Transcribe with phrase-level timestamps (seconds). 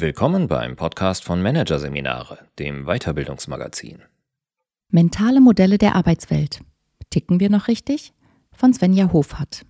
[0.00, 4.04] Willkommen beim Podcast von Managerseminare, dem Weiterbildungsmagazin.
[4.92, 6.60] Mentale Modelle der Arbeitswelt.
[7.10, 8.12] Ticken wir noch richtig?
[8.52, 9.66] Von Svenja Hofhardt.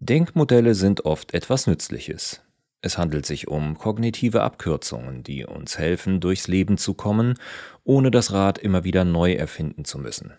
[0.00, 2.42] Denkmodelle sind oft etwas Nützliches.
[2.82, 7.38] Es handelt sich um kognitive Abkürzungen, die uns helfen, durchs Leben zu kommen,
[7.84, 10.34] ohne das Rad immer wieder neu erfinden zu müssen.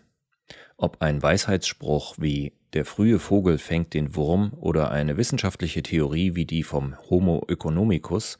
[0.78, 6.46] Ob ein Weisheitsspruch wie der frühe Vogel fängt den Wurm oder eine wissenschaftliche Theorie wie
[6.46, 8.38] die vom Homo economicus,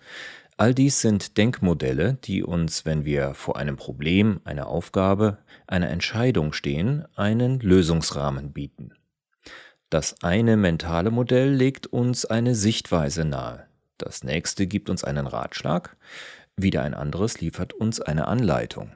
[0.58, 5.38] all dies sind Denkmodelle, die uns, wenn wir vor einem Problem, einer Aufgabe,
[5.68, 8.92] einer Entscheidung stehen, einen Lösungsrahmen bieten.
[9.90, 13.68] Das eine mentale Modell legt uns eine Sichtweise nahe,
[13.98, 15.96] das nächste gibt uns einen Ratschlag,
[16.58, 18.92] wieder ein anderes liefert uns eine Anleitung.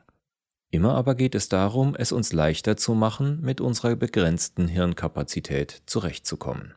[0.71, 6.75] Immer aber geht es darum, es uns leichter zu machen, mit unserer begrenzten Hirnkapazität zurechtzukommen.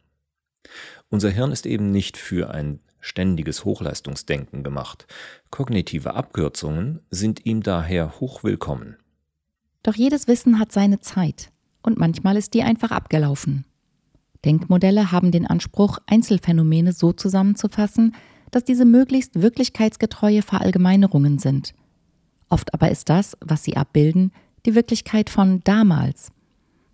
[1.10, 5.06] Unser Hirn ist eben nicht für ein ständiges Hochleistungsdenken gemacht.
[5.50, 8.96] Kognitive Abkürzungen sind ihm daher hochwillkommen.
[9.82, 11.50] Doch jedes Wissen hat seine Zeit
[11.82, 13.66] und manchmal ist die einfach abgelaufen.
[14.44, 18.14] Denkmodelle haben den Anspruch, Einzelfänomene so zusammenzufassen,
[18.50, 21.74] dass diese möglichst wirklichkeitsgetreue Verallgemeinerungen sind–
[22.52, 24.30] Oft aber ist das, was sie abbilden,
[24.66, 26.32] die Wirklichkeit von damals.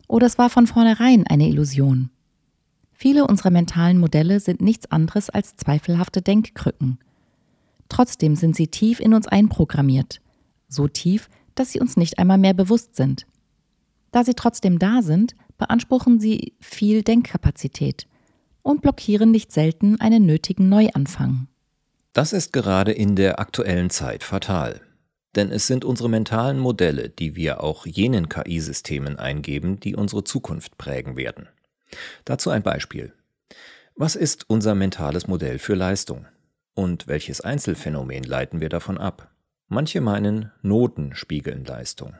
[0.06, 2.10] Oder es war von vornherein eine Illusion.
[2.92, 7.00] Viele unserer mentalen Modelle sind nichts anderes als zweifelhafte Denkkrücken.
[7.88, 10.20] Trotzdem sind sie tief in uns einprogrammiert,
[10.68, 13.26] so tief, dass sie uns nicht einmal mehr bewusst sind.
[14.12, 18.06] Da sie trotzdem da sind, beanspruchen sie viel Denkkapazität
[18.62, 21.48] und blockieren nicht selten einen nötigen Neuanfang.
[22.12, 24.82] Das ist gerade in der aktuellen Zeit fatal.
[25.36, 30.78] Denn es sind unsere mentalen Modelle, die wir auch jenen KI-Systemen eingeben, die unsere Zukunft
[30.78, 31.48] prägen werden.
[32.24, 33.12] Dazu ein Beispiel.
[33.94, 36.26] Was ist unser mentales Modell für Leistung?
[36.74, 39.30] Und welches Einzelfenomen leiten wir davon ab?
[39.66, 42.14] Manche meinen, Noten spiegeln Leistung.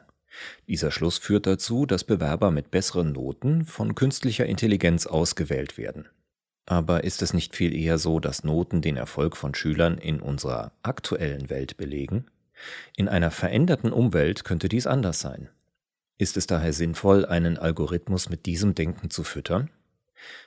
[0.67, 6.07] Dieser Schluss führt dazu, dass Bewerber mit besseren Noten von künstlicher Intelligenz ausgewählt werden.
[6.65, 10.71] Aber ist es nicht viel eher so, dass Noten den Erfolg von Schülern in unserer
[10.83, 12.25] aktuellen Welt belegen?
[12.95, 15.49] In einer veränderten Umwelt könnte dies anders sein.
[16.17, 19.69] Ist es daher sinnvoll, einen Algorithmus mit diesem Denken zu füttern?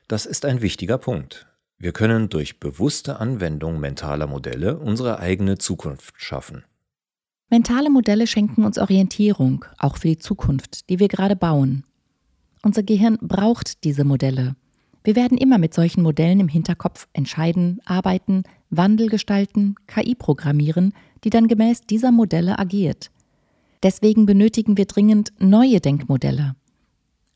[0.07, 1.47] Das ist ein wichtiger Punkt.
[1.79, 6.65] Wir können durch bewusste Anwendung mentaler Modelle unsere eigene Zukunft schaffen.
[7.51, 11.85] Mentale Modelle schenken uns Orientierung, auch für die Zukunft, die wir gerade bauen.
[12.63, 14.55] Unser Gehirn braucht diese Modelle.
[15.05, 20.95] Wir werden immer mit solchen Modellen im Hinterkopf entscheiden, arbeiten, Wandel gestalten, KI programmieren,
[21.25, 23.11] die dann gemäß dieser Modelle agiert.
[23.83, 26.57] Deswegen benötigen wir dringend neue Denkmodelle.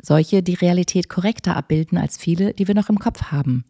[0.02, 3.64] Solche, die Realität korrekter abbilden als viele, die wir noch im Kopf haben.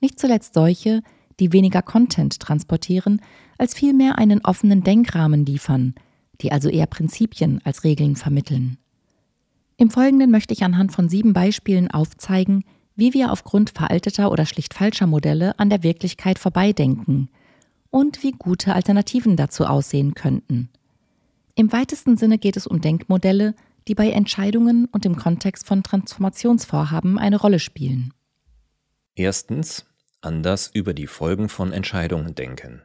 [0.00, 1.02] Nicht zuletzt solche,
[1.38, 3.20] die weniger Content transportieren,
[3.56, 5.94] als vielmehr einen offenen Denkrahmen liefern,
[6.42, 8.76] die also eher Prinzipien als Regeln vermitteln.
[9.76, 12.64] Im Folgenden möchte ich anhand von sieben Beispielen aufzeigen,
[13.00, 17.30] wie wir aufgrund veralteter oder schlicht falscher Modelle an der Wirklichkeit vorbeidenken
[17.88, 20.68] und wie gute Alternativen dazu aussehen könnten.
[21.54, 23.54] Im weitesten Sinne geht es um Denkmodelle,
[23.88, 28.12] die bei Entscheidungen und im Kontext von Transformationsvorhaben eine Rolle spielen.
[29.14, 29.86] Erstens
[30.20, 32.82] anders über die Folgen von Entscheidungen denken.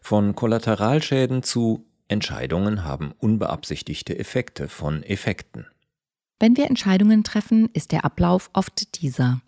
[0.00, 5.66] Von Kollateralschäden zu Entscheidungen haben unbeabsichtigte Effekte von Effekten.
[6.40, 9.40] Wenn wir Entscheidungen treffen, ist der Ablauf oft dieser.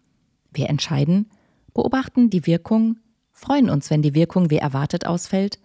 [0.52, 1.30] Wir entscheiden,
[1.72, 2.98] beobachten die Wirkung,
[3.32, 5.58] freuen uns, wenn die Wirkung wie erwartet ausfällt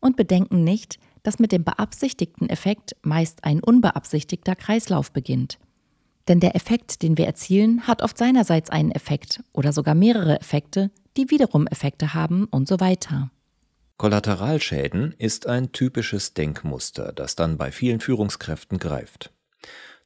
[0.00, 5.58] und bedenken nicht, dass mit dem beabsichtigten Effekt meist ein unbeabsichtigter Kreislauf beginnt.
[6.28, 10.90] Denn der Effekt, den wir erzielen, hat oft seinerseits einen Effekt oder sogar mehrere Effekte,
[11.16, 13.30] die wiederum Effekte haben und so weiter.
[13.96, 19.32] Kollateralschäden ist ein typisches Denkmuster, das dann bei vielen Führungskräften greift.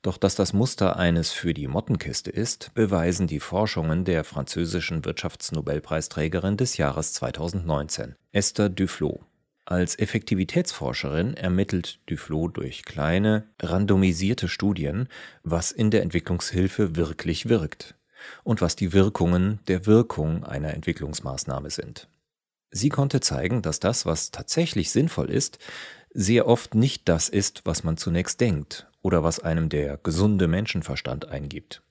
[0.02, 6.56] Doch dass das Muster eines für die Mottenkiste ist, beweisen die Forschungen der französischen Wirtschaftsnobelpreisträgerin
[6.56, 9.20] des Jahres 2019, Esther Duflo.
[9.64, 15.08] Als Effektivitätsforscherin ermittelt Duflo durch kleine, randomisierte Studien,
[15.44, 17.94] was in der Entwicklungshilfe wirklich wirkt
[18.42, 22.08] und was die Wirkungen der Wirkung einer Entwicklungsmaßnahme sind.
[22.72, 25.60] Sie konnte zeigen, dass das, was tatsächlich sinnvoll ist,
[26.12, 31.28] sehr oft nicht das ist, was man zunächst denkt oder was einem der gesunde Menschenverstand
[31.28, 31.82] eingibt.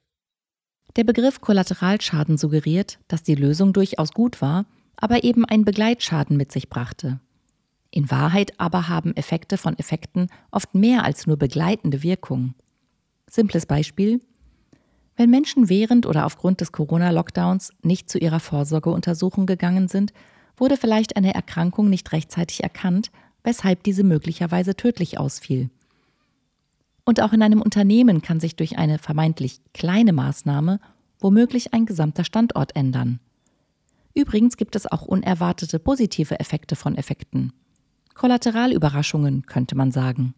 [0.96, 4.66] Der Begriff Kollateralschaden suggeriert, dass die Lösung durchaus gut war,
[4.98, 7.19] aber eben einen Begleitschaden mit sich brachte.
[7.92, 12.54] In Wahrheit aber haben Effekte von Effekten oft mehr als nur begleitende Wirkung.
[13.30, 14.22] Simples Beispiel.
[15.18, 20.14] Wenn Menschen während oder aufgrund des Corona-Lockdowns nicht zu ihrer Vorsorgeuntersuchung gegangen sind,
[20.57, 23.12] wurde vielleicht eine Erkrankung nicht rechtzeitig erkannt,
[23.44, 25.69] weshalb diese möglicherweise tödlich ausfiel.
[27.12, 30.80] Und auch in einem Unternehmen kann sich durch eine vermeintlich kleine Maßnahme
[31.19, 33.19] womöglich ein gesamter Standort ändern.
[34.13, 37.52] Übrigens gibt es auch unerwartete positive Effekte von Effekten.
[38.13, 40.36] Kollateralüberraschungen könnte man sagen.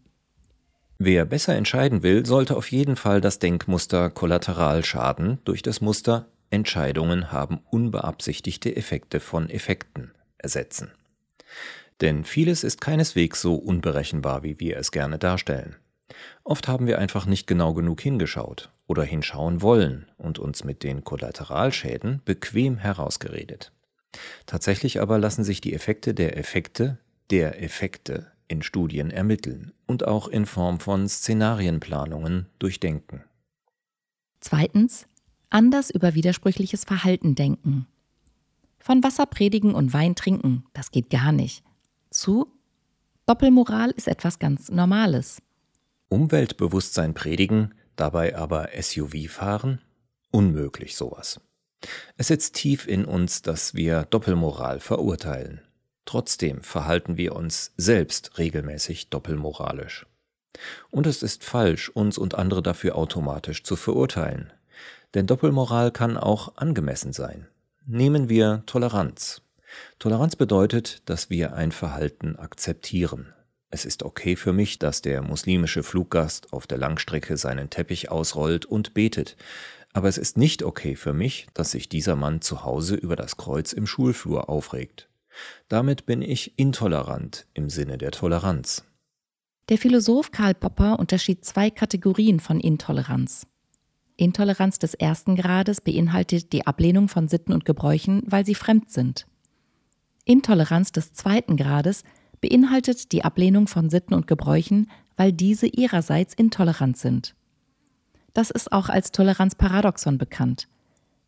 [0.98, 7.30] Wer besser entscheiden will, sollte auf jeden Fall das Denkmuster Kollateralschaden durch das Muster Entscheidungen
[7.30, 10.90] haben unbeabsichtigte Effekte von Effekten ersetzen.
[12.00, 15.76] Denn vieles ist keineswegs so unberechenbar, wie wir es gerne darstellen.
[16.42, 21.04] Oft haben wir einfach nicht genau genug hingeschaut oder hinschauen wollen und uns mit den
[21.04, 23.72] Kollateralschäden bequem herausgeredet.
[24.46, 26.98] Tatsächlich aber lassen sich die Effekte der Effekte
[27.30, 33.24] der Effekte in Studien ermitteln und auch in Form von Szenarienplanungen durchdenken.
[34.40, 35.06] Zweitens,
[35.48, 37.86] anders über widersprüchliches Verhalten denken.
[38.78, 41.64] Von Wasser predigen und Wein trinken, das geht gar nicht.
[42.10, 42.52] Zu
[43.26, 45.40] Doppelmoral ist etwas ganz Normales.
[46.08, 49.80] Umweltbewusstsein predigen, dabei aber SUV fahren?
[50.30, 51.40] Unmöglich sowas.
[52.16, 55.60] Es sitzt tief in uns, dass wir Doppelmoral verurteilen.
[56.04, 60.06] Trotzdem verhalten wir uns selbst regelmäßig doppelmoralisch.
[60.90, 64.52] Und es ist falsch, uns und andere dafür automatisch zu verurteilen.
[65.14, 67.48] Denn Doppelmoral kann auch angemessen sein.
[67.86, 69.42] Nehmen wir Toleranz.
[69.98, 73.32] Toleranz bedeutet, dass wir ein Verhalten akzeptieren.
[73.74, 78.66] Es ist okay für mich, dass der muslimische Fluggast auf der Langstrecke seinen Teppich ausrollt
[78.66, 79.36] und betet,
[79.92, 83.36] aber es ist nicht okay für mich, dass sich dieser Mann zu Hause über das
[83.36, 85.08] Kreuz im Schulflur aufregt.
[85.66, 88.84] Damit bin ich intolerant im Sinne der Toleranz.
[89.68, 93.44] Der Philosoph Karl Popper unterschied zwei Kategorien von Intoleranz.
[94.16, 99.26] Intoleranz des ersten Grades beinhaltet die Ablehnung von Sitten und Gebräuchen, weil sie fremd sind.
[100.24, 102.04] Intoleranz des zweiten Grades
[102.44, 107.34] beinhaltet die Ablehnung von Sitten und Gebräuchen, weil diese ihrerseits intolerant sind.
[108.34, 110.68] Das ist auch als Toleranzparadoxon bekannt.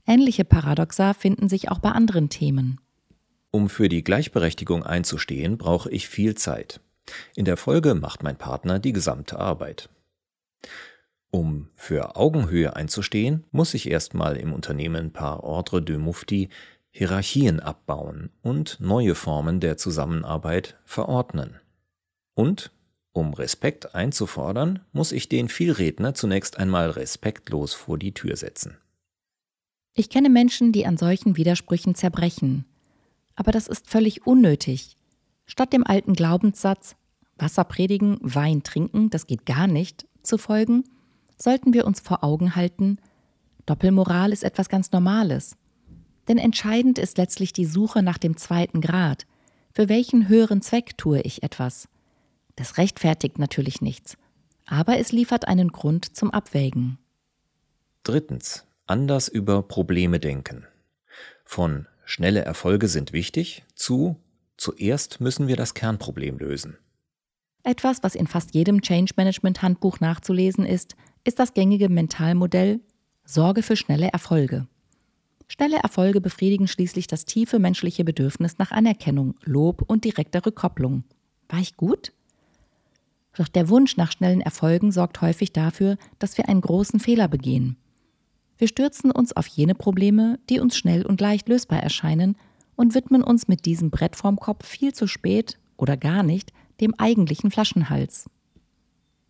[0.06, 2.78] Ähnliche Paradoxa finden sich auch bei anderen Themen.
[3.50, 6.80] Um für die Gleichberechtigung einzustehen, brauche ich viel Zeit.
[7.34, 9.88] In der Folge macht mein Partner die gesamte Arbeit.
[11.30, 16.50] Um für Augenhöhe einzustehen, muss ich erstmal im Unternehmen par Ordre de Mufti
[16.96, 21.60] Hierarchien abbauen und neue Formen der Zusammenarbeit verordnen.
[22.34, 22.70] Und
[23.12, 28.78] um Respekt einzufordern, muss ich den Vielredner zunächst einmal respektlos vor die Tür setzen.
[29.93, 32.64] Ich kenne Menschen, die an solchen Widersprüchen zerbrechen,
[33.34, 34.96] aber das ist völlig unnötig.
[35.44, 36.96] Statt dem alten Glaubenssatz
[37.37, 40.84] Wasser predigen, Wein trinken, das geht gar nicht, zu folgen,
[41.37, 42.96] sollten wir uns vor Augen halten,
[43.66, 45.58] Doppelmoral ist etwas ganz Normales.
[46.28, 49.26] Denn entscheidend ist letztlich die Suche nach dem zweiten Grad.
[49.73, 51.88] Für welchen höheren Zweck tue ich etwas?
[52.56, 54.17] Das rechtfertigt natürlich nichts,
[54.64, 56.99] aber es liefert einen Grund zum Abwägen.
[58.02, 58.64] Drittens.
[58.88, 60.64] Anders über Probleme denken.
[61.44, 64.17] Von Schnelle Erfolge sind wichtig zu
[64.56, 66.78] zuerst müssen wir das Kernproblem lösen.
[67.64, 70.94] Etwas, was in fast jedem Change Management Handbuch nachzulesen ist,
[71.25, 72.81] ist das gängige Mentalmodell
[73.25, 74.69] Sorge für schnelle Erfolge.
[75.48, 81.04] Schnelle Erfolge befriedigen schließlich das tiefe menschliche Bedürfnis nach Anerkennung, Lob und direkter Rückkopplung.
[81.49, 82.12] War ich gut?
[83.37, 87.76] Doch der Wunsch nach schnellen Erfolgen sorgt häufig dafür, dass wir einen großen Fehler begehen.
[88.59, 92.37] Wir stürzen uns auf jene Probleme, die uns schnell und leicht lösbar erscheinen,
[92.75, 96.94] und widmen uns mit diesem Brett vorm Kopf viel zu spät oder gar nicht dem
[96.99, 98.28] eigentlichen Flaschenhals.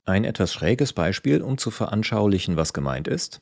[0.05, 3.41] Ein etwas schräges Beispiel, um zu veranschaulichen, was gemeint ist.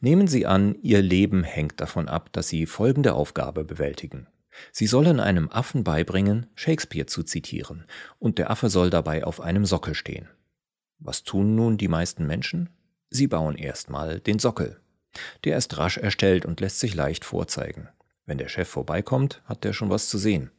[0.00, 4.26] Nehmen Sie an, Ihr Leben hängt davon ab, dass Sie folgende Aufgabe bewältigen.
[4.70, 7.86] Sie sollen einem Affen beibringen, Shakespeare zu zitieren,
[8.18, 10.28] und der Affe soll dabei auf einem Sockel stehen.
[10.98, 12.70] Was tun nun die meisten Menschen?
[13.10, 14.80] Sie bauen erstmal den Sockel.
[15.44, 17.88] Der ist rasch erstellt und lässt sich leicht vorzeigen.
[18.24, 20.50] Wenn der Chef vorbeikommt, hat der schon was zu sehen.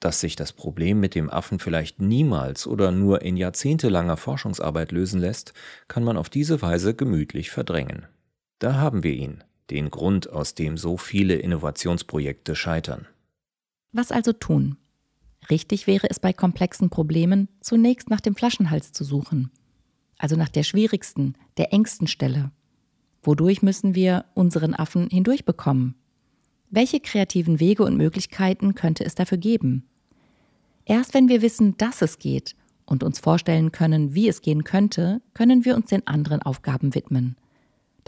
[0.00, 5.20] Dass sich das Problem mit dem Affen vielleicht niemals oder nur in jahrzehntelanger Forschungsarbeit lösen
[5.20, 5.54] lässt,
[5.88, 8.06] kann man auf diese Weise gemütlich verdrängen.
[8.58, 13.06] Da haben wir ihn, den Grund, aus dem so viele Innovationsprojekte scheitern.
[13.92, 14.76] Was also tun?
[15.50, 19.50] Richtig wäre es bei komplexen Problemen, zunächst nach dem Flaschenhals zu suchen,
[20.18, 22.50] also nach der schwierigsten, der engsten Stelle.
[23.22, 25.94] Wodurch müssen wir unseren Affen hindurchbekommen?
[26.70, 29.88] Welche kreativen Wege und Möglichkeiten könnte es dafür geben?
[30.84, 35.22] Erst wenn wir wissen, dass es geht und uns vorstellen können, wie es gehen könnte,
[35.34, 37.36] können wir uns den anderen Aufgaben widmen.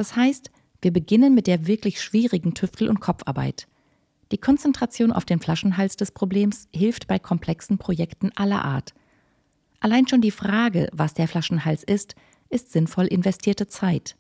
[0.01, 3.69] Das heißt, wir beginnen mit der wirklich schwierigen Tüftel- und Kopfarbeit.
[4.33, 8.95] Die Konzentration auf den Flaschenhals des Problems hilft bei komplexen Projekten aller Art.
[9.79, 12.15] Allein schon die Frage, was der Flaschenhals ist,
[12.49, 14.17] ist sinnvoll investierte Zeit.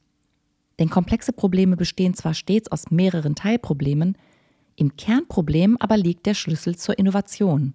[0.78, 4.18] Denn komplexe Probleme bestehen zwar stets aus mehreren Teilproblemen,
[4.76, 7.72] im Kernproblem aber liegt der Schlüssel zur Innovation.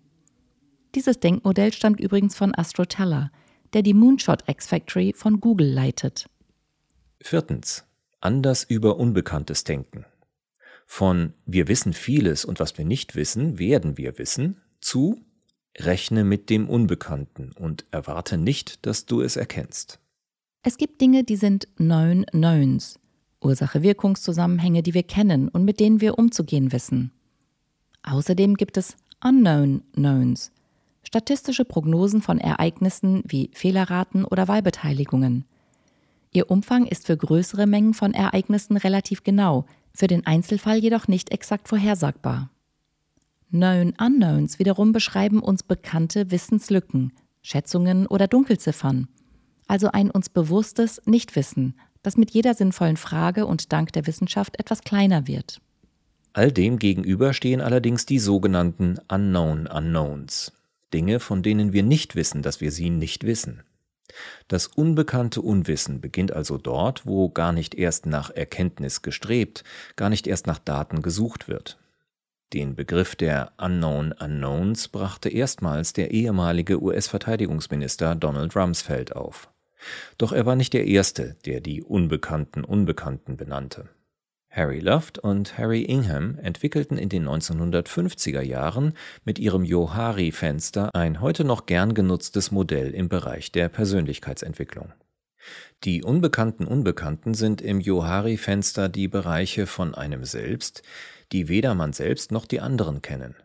[0.94, 3.32] Dieses Denkmodell stammt übrigens von Astro Teller,
[3.74, 6.28] der die Moonshot X Factory von Google leitet.
[7.20, 7.85] Viertens.
[8.26, 10.04] Anders über Unbekanntes denken.
[10.88, 15.22] Von wir wissen vieles und was wir nicht wissen, werden wir wissen, zu
[15.78, 20.00] rechne mit dem Unbekannten und erwarte nicht, dass du es erkennst.
[20.64, 22.98] Es gibt Dinge, die sind Known Knowns,
[23.42, 27.12] Ursache-Wirkungszusammenhänge, die wir kennen und mit denen wir umzugehen wissen.
[28.02, 30.52] Außerdem gibt es Unknown Knowns,
[31.04, 35.46] statistische Prognosen von Ereignissen wie Fehlerraten oder Wahlbeteiligungen.
[36.36, 41.32] Ihr Umfang ist für größere Mengen von Ereignissen relativ genau, für den Einzelfall jedoch nicht
[41.32, 42.50] exakt vorhersagbar.
[43.52, 49.08] Known Unknowns wiederum beschreiben uns bekannte Wissenslücken, Schätzungen oder Dunkelziffern,
[49.68, 54.82] also ein uns bewusstes Nichtwissen, das mit jeder sinnvollen Frage und dank der Wissenschaft etwas
[54.82, 55.62] kleiner wird.
[56.34, 60.52] All dem gegenüber stehen allerdings die sogenannten Unknown Unknowns,
[60.94, 63.64] Dinge, von denen wir nicht wissen, dass wir sie nicht wissen.
[64.48, 69.64] Das unbekannte Unwissen beginnt also dort, wo gar nicht erst nach Erkenntnis gestrebt,
[69.96, 71.78] gar nicht erst nach Daten gesucht wird.
[72.54, 79.50] Den Begriff der Unknown Unknowns brachte erstmals der ehemalige US-Verteidigungsminister Donald Rumsfeld auf.
[80.18, 83.90] Doch er war nicht der Erste, der die unbekannten Unbekannten benannte.
[84.56, 88.94] Harry Luft und Harry Ingham entwickelten in den 1950er Jahren
[89.26, 94.94] mit ihrem Johari-Fenster ein heute noch gern genutztes Modell im Bereich der Persönlichkeitsentwicklung.
[95.84, 100.84] Die unbekannten Unbekannten sind im Johari-Fenster die Bereiche von einem selbst,
[101.34, 103.36] die weder man selbst noch die anderen kennen.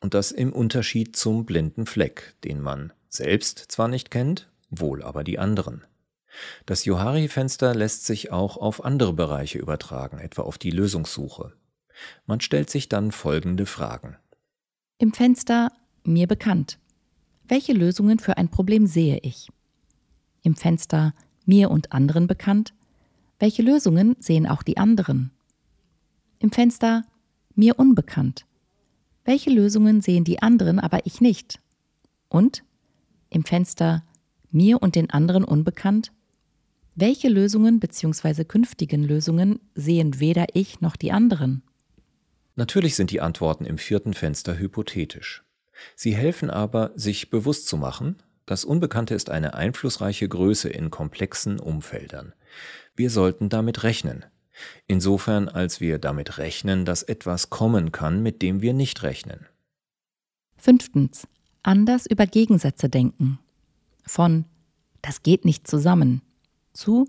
[0.00, 5.24] Und das im Unterschied zum blinden Fleck, den man selbst zwar nicht kennt, wohl aber
[5.24, 5.84] die anderen.
[6.66, 11.52] Das Johari-Fenster lässt sich auch auf andere Bereiche übertragen, etwa auf die Lösungssuche.
[12.26, 14.16] Man stellt sich dann folgende Fragen.
[14.98, 15.72] Im Fenster
[16.04, 16.78] mir bekannt.
[17.46, 19.48] Welche Lösungen für ein Problem sehe ich?
[20.42, 22.74] Im Fenster mir und anderen bekannt.
[23.38, 25.30] Welche Lösungen sehen auch die anderen?
[26.40, 27.04] Im Fenster
[27.54, 28.46] mir unbekannt.
[29.24, 31.60] Welche Lösungen sehen die anderen, aber ich nicht?
[32.28, 32.64] Und
[33.30, 34.04] im Fenster
[34.50, 36.12] mir und den anderen unbekannt?
[37.00, 38.42] Welche Lösungen bzw.
[38.42, 41.62] künftigen Lösungen sehen weder ich noch die anderen?
[42.56, 45.44] Natürlich sind die Antworten im vierten Fenster hypothetisch.
[45.94, 51.60] Sie helfen aber, sich bewusst zu machen, das Unbekannte ist eine einflussreiche Größe in komplexen
[51.60, 52.32] Umfeldern.
[52.96, 54.24] Wir sollten damit rechnen.
[54.88, 59.46] Insofern, als wir damit rechnen, dass etwas kommen kann, mit dem wir nicht rechnen.
[60.56, 61.28] Fünftens.
[61.62, 63.38] Anders über Gegensätze denken.
[64.04, 64.46] Von
[65.00, 66.22] das geht nicht zusammen
[66.78, 67.06] zu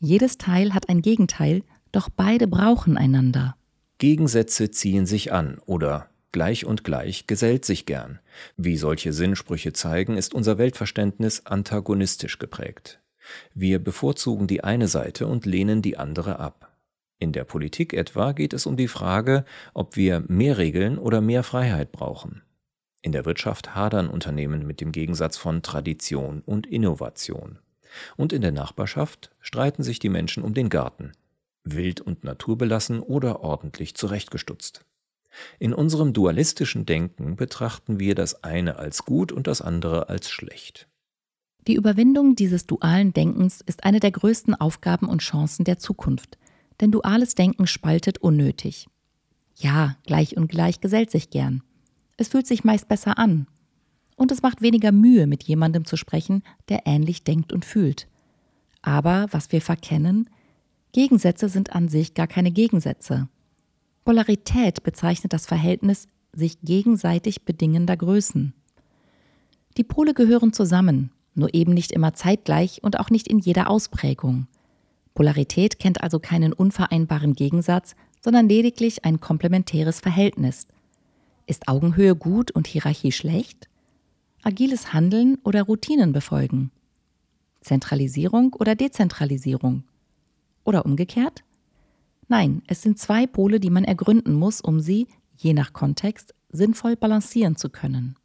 [0.00, 1.62] jedes Teil hat ein Gegenteil,
[1.92, 3.56] doch beide brauchen einander.
[3.98, 8.18] Gegensätze ziehen sich an oder gleich und gleich gesellt sich gern.
[8.58, 13.00] Wie solche Sinnsprüche zeigen, ist unser Weltverständnis antagonistisch geprägt.
[13.54, 16.76] Wir bevorzugen die eine Seite und lehnen die andere ab.
[17.18, 21.42] In der Politik etwa geht es um die Frage, ob wir mehr Regeln oder mehr
[21.42, 22.42] Freiheit brauchen.
[23.00, 27.58] In der Wirtschaft hadern Unternehmen mit dem Gegensatz von Tradition und Innovation.
[28.16, 31.12] Und in der Nachbarschaft streiten sich die Menschen um den Garten,
[31.64, 34.84] wild und naturbelassen oder ordentlich zurechtgestutzt.
[35.58, 40.88] In unserem dualistischen Denken betrachten wir das eine als gut und das andere als schlecht.
[41.66, 46.38] Die Überwindung dieses dualen Denkens ist eine der größten Aufgaben und Chancen der Zukunft,
[46.80, 48.86] denn duales Denken spaltet unnötig.
[49.56, 51.62] Ja, gleich und gleich gesellt sich gern.
[52.16, 53.46] Es fühlt sich meist besser an,
[54.16, 58.08] und es macht weniger Mühe, mit jemandem zu sprechen, der ähnlich denkt und fühlt.
[58.82, 60.28] Aber was wir verkennen,
[60.92, 63.28] Gegensätze sind an sich gar keine Gegensätze.
[64.04, 68.54] Polarität bezeichnet das Verhältnis sich gegenseitig bedingender Größen.
[69.76, 74.46] Die Pole gehören zusammen, nur eben nicht immer zeitgleich und auch nicht in jeder Ausprägung.
[75.14, 80.66] Polarität kennt also keinen unvereinbaren Gegensatz, sondern lediglich ein komplementäres Verhältnis.
[81.46, 83.68] Ist Augenhöhe gut und Hierarchie schlecht?
[84.46, 86.70] Agiles Handeln oder Routinen befolgen?
[87.62, 89.82] Zentralisierung oder Dezentralisierung?
[90.62, 91.42] Oder umgekehrt?
[92.28, 96.94] Nein, es sind zwei Pole, die man ergründen muss, um sie, je nach Kontext, sinnvoll
[96.94, 98.16] balancieren zu können.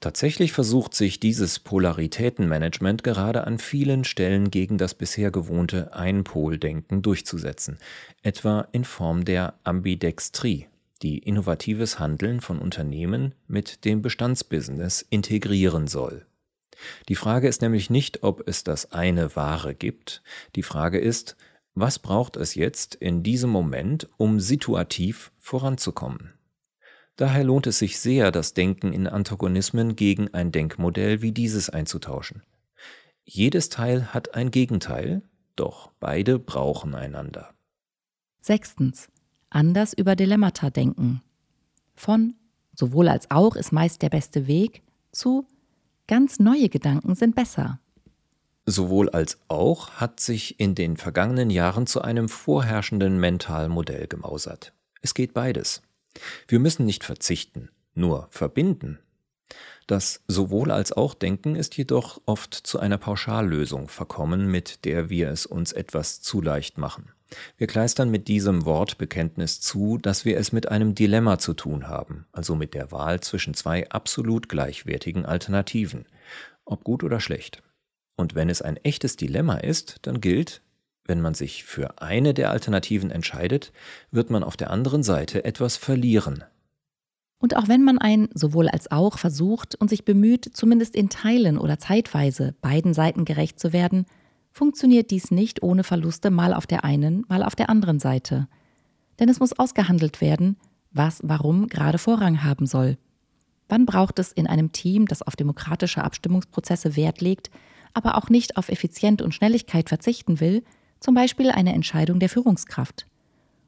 [0.00, 7.78] Tatsächlich versucht sich dieses Polaritätenmanagement gerade an vielen Stellen gegen das bisher gewohnte Einpoldenken durchzusetzen,
[8.22, 10.68] etwa in Form der Ambidextrie,
[11.02, 16.26] die innovatives Handeln von Unternehmen mit dem Bestandsbusiness integrieren soll.
[17.08, 20.22] Die Frage ist nämlich nicht, ob es das eine Ware gibt,
[20.56, 21.36] die Frage ist,
[21.74, 26.34] was braucht es jetzt in diesem Moment, um situativ voranzukommen?
[27.16, 32.42] Daher lohnt es sich sehr, das Denken in Antagonismen gegen ein Denkmodell wie dieses einzutauschen.
[33.24, 35.22] Jedes Teil hat ein Gegenteil,
[35.54, 37.54] doch beide brauchen einander.
[38.40, 39.08] Sechstens.
[39.50, 41.22] Anders über Dilemmata denken.
[41.94, 42.34] Von
[42.74, 45.46] sowohl als auch ist meist der beste Weg zu
[46.06, 47.80] ganz neue Gedanken sind besser.
[48.66, 54.72] Sowohl als auch hat sich in den vergangenen Jahren zu einem vorherrschenden Mentalmodell gemausert.
[55.02, 55.82] Es geht beides.
[56.46, 58.98] Wir müssen nicht verzichten, nur verbinden.
[59.86, 65.30] Das sowohl als auch Denken ist jedoch oft zu einer Pauschallösung verkommen, mit der wir
[65.30, 67.10] es uns etwas zu leicht machen.
[67.56, 72.26] Wir kleistern mit diesem Wortbekenntnis zu, dass wir es mit einem Dilemma zu tun haben,
[72.32, 76.06] also mit der Wahl zwischen zwei absolut gleichwertigen Alternativen,
[76.64, 77.62] ob gut oder schlecht.
[78.16, 80.62] Und wenn es ein echtes Dilemma ist, dann gilt,
[81.04, 83.72] wenn man sich für eine der Alternativen entscheidet,
[84.10, 86.44] wird man auf der anderen Seite etwas verlieren.
[87.42, 91.56] Und auch wenn man ein sowohl als auch versucht und sich bemüht, zumindest in Teilen
[91.56, 94.04] oder zeitweise beiden Seiten gerecht zu werden,
[94.52, 98.48] funktioniert dies nicht ohne Verluste mal auf der einen, mal auf der anderen Seite.
[99.18, 100.56] Denn es muss ausgehandelt werden,
[100.92, 102.98] was warum gerade Vorrang haben soll.
[103.68, 107.50] Wann braucht es in einem Team, das auf demokratische Abstimmungsprozesse Wert legt,
[107.94, 110.64] aber auch nicht auf Effizienz und Schnelligkeit verzichten will,
[110.98, 113.06] zum Beispiel eine Entscheidung der Führungskraft?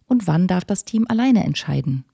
[0.09, 2.05] Und wann darf das Team alleine entscheiden?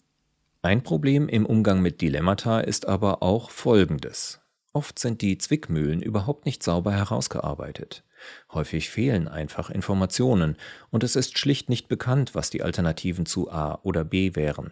[0.62, 4.40] Ein Problem im Umgang mit Dilemmata ist aber auch folgendes.
[4.78, 8.04] Oft sind die Zwickmühlen überhaupt nicht sauber herausgearbeitet.
[8.52, 10.56] Häufig fehlen einfach Informationen
[10.90, 14.70] und es ist schlicht nicht bekannt, was die Alternativen zu A oder B wären.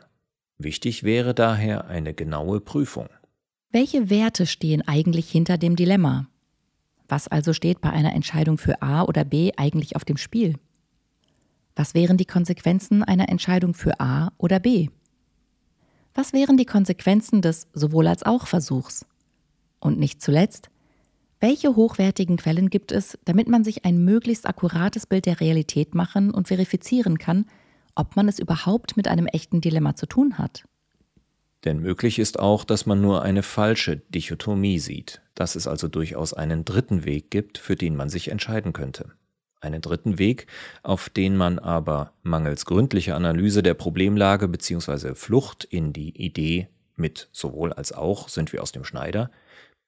[0.58, 3.08] Wichtig wäre daher eine genaue Prüfung.
[3.72, 6.28] Welche Werte stehen eigentlich hinter dem Dilemma?
[7.08, 10.54] Was also steht bei einer Entscheidung für A oder B eigentlich auf dem Spiel?
[11.74, 14.88] Was wären die Konsequenzen einer Entscheidung für A oder B?
[16.14, 19.04] Was wären die Konsequenzen des sowohl als auch Versuchs?
[19.80, 20.70] Und nicht zuletzt,
[21.40, 26.30] welche hochwertigen Quellen gibt es, damit man sich ein möglichst akkurates Bild der Realität machen
[26.30, 27.46] und verifizieren kann,
[27.94, 30.64] ob man es überhaupt mit einem echten Dilemma zu tun hat?
[31.64, 36.32] Denn möglich ist auch, dass man nur eine falsche Dichotomie sieht, dass es also durchaus
[36.32, 39.10] einen dritten Weg gibt, für den man sich entscheiden könnte.
[39.60, 40.46] Einen dritten Weg,
[40.82, 45.14] auf den man aber mangels gründlicher Analyse der Problemlage bzw.
[45.14, 49.30] Flucht in die Idee mit sowohl als auch sind wir aus dem Schneider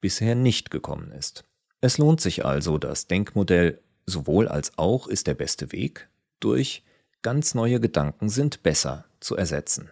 [0.01, 1.45] bisher nicht gekommen ist.
[1.81, 6.09] Es lohnt sich also, das Denkmodell sowohl als auch ist der beste Weg
[6.41, 6.83] durch
[7.23, 9.91] ganz neue Gedanken sind besser zu ersetzen.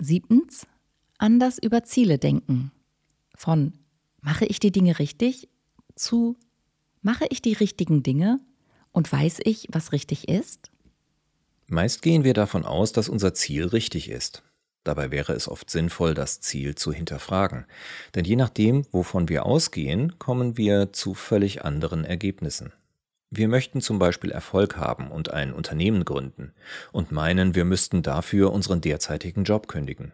[0.00, 0.66] Siebtens,
[1.16, 2.70] anders über Ziele denken.
[3.34, 3.72] Von
[4.20, 5.48] mache ich die Dinge richtig
[5.94, 6.36] zu
[7.02, 8.40] mache ich die richtigen Dinge
[8.92, 10.70] und weiß ich, was richtig ist?
[11.66, 14.42] Meist gehen wir davon aus, dass unser Ziel richtig ist.
[14.84, 17.66] Dabei wäre es oft sinnvoll, das Ziel zu hinterfragen.
[18.14, 22.72] Denn je nachdem, wovon wir ausgehen, kommen wir zu völlig anderen Ergebnissen.
[23.30, 26.54] Wir möchten zum Beispiel Erfolg haben und ein Unternehmen gründen
[26.92, 30.12] und meinen, wir müssten dafür unseren derzeitigen Job kündigen.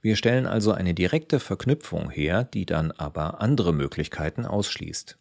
[0.00, 5.18] Wir stellen also eine direkte Verknüpfung her, die dann aber andere Möglichkeiten ausschließt.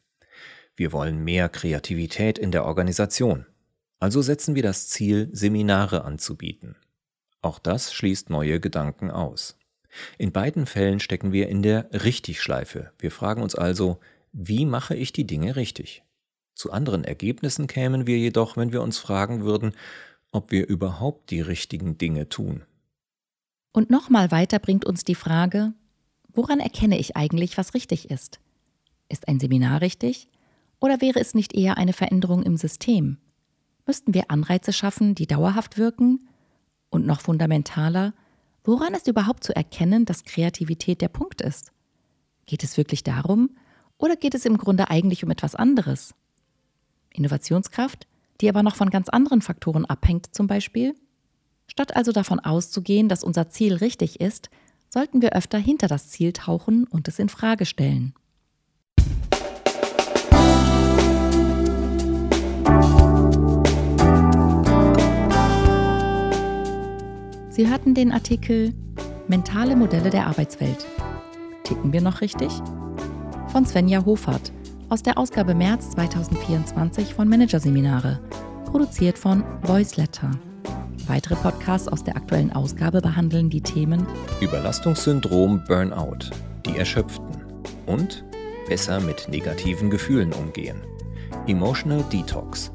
[0.78, 3.46] Wir wollen mehr Kreativität in der Organisation.
[4.00, 6.78] Also setzen wir das Ziel, Seminare anzubieten.
[7.48, 9.58] Auch das schließt neue Gedanken aus.
[10.18, 12.92] In beiden Fällen stecken wir in der Richtigschleife.
[13.00, 14.02] Wir fragen uns also,
[14.34, 16.04] wie mache ich die Dinge richtig?
[16.56, 19.72] Zu anderen Ergebnissen kämen wir jedoch, wenn wir uns fragen würden,
[20.34, 22.66] ob wir überhaupt die richtigen Dinge tun.
[23.72, 25.72] Und nochmal weiter bringt uns die Frage,
[26.34, 28.42] woran erkenne ich eigentlich, was richtig ist?
[29.08, 30.28] Ist ein Seminar richtig?
[30.82, 33.20] Oder wäre es nicht eher eine Veränderung im System?
[33.86, 36.28] Müssten wir Anreize schaffen, die dauerhaft wirken?
[36.90, 38.14] Und noch fundamentaler,
[38.64, 41.72] woran ist überhaupt zu erkennen, dass Kreativität der Punkt ist?
[42.46, 43.50] Geht es wirklich darum
[43.98, 46.14] oder geht es im Grunde eigentlich um etwas anderes?
[47.14, 48.08] Innovationskraft,
[48.42, 50.96] die aber noch von ganz anderen Faktoren abhängt zum Beispiel?
[51.68, 54.50] Statt also davon auszugehen, dass unser Ziel richtig ist,
[54.90, 58.14] sollten wir öfter hinter das Ziel tauchen und es in Frage stellen.
[67.58, 68.72] Sie hörten den Artikel
[69.28, 70.86] Mentale Modelle der Arbeitswelt.
[71.64, 72.52] Ticken wir noch richtig?
[73.48, 74.52] Von Svenja Hofert
[74.90, 78.20] aus der Ausgabe März 2024 von Managerseminare,
[78.66, 80.30] produziert von Voiceletter.
[81.08, 84.06] Weitere Podcasts aus der aktuellen Ausgabe behandeln die Themen
[84.40, 86.30] Überlastungssyndrom Burnout,
[86.64, 87.26] die Erschöpften
[87.88, 88.24] und
[88.70, 90.78] besser mit negativen Gefühlen umgehen.
[91.48, 92.72] Emotional Detox.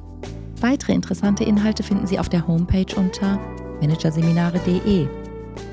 [0.60, 3.38] Weitere interessante Inhalte finden Sie auf der Homepage unter
[3.82, 5.06] managerseminare.de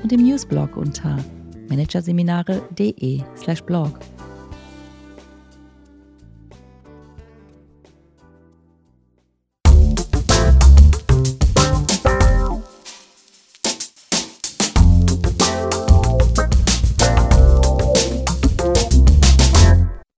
[0.02, 1.16] und im Newsblog unter
[1.68, 4.00] managerseminare.de/blog.